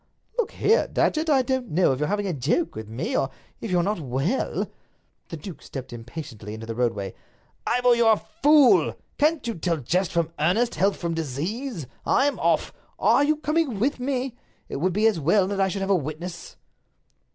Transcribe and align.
"Look 0.39 0.53
here, 0.53 0.87
Datchet, 0.87 1.29
I 1.29 1.43
don't 1.43 1.69
know 1.69 1.93
if 1.93 1.99
you're 1.99 2.07
having 2.07 2.25
a 2.25 2.33
joke 2.33 2.73
with 2.73 2.87
me, 2.87 3.15
or 3.15 3.29
if 3.59 3.69
you're 3.69 3.83
not 3.83 3.99
well—" 3.99 4.67
The 5.29 5.37
duke 5.37 5.61
stepped 5.61 5.93
impatiently 5.93 6.55
into 6.55 6.65
the 6.65 6.73
roadway. 6.73 7.13
"Ivor, 7.67 7.93
you're 7.93 8.13
a 8.13 8.17
fool! 8.17 8.95
Can't 9.19 9.45
you 9.45 9.53
tell 9.53 9.77
jest 9.77 10.11
from 10.11 10.33
earnest, 10.39 10.73
health 10.73 10.97
from 10.97 11.13
disease? 11.13 11.85
I'm 12.03 12.39
off! 12.39 12.73
Are 12.97 13.23
you 13.23 13.35
coming 13.35 13.77
with 13.79 13.99
me? 13.99 14.35
It 14.69 14.77
would 14.77 14.91
be 14.93 15.05
as 15.05 15.19
well 15.19 15.45
that 15.47 15.61
I 15.61 15.67
should 15.67 15.81
have 15.81 15.91
a 15.91 15.95
witness." 15.95 16.57